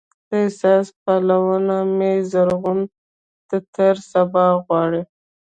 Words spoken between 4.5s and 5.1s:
غواړي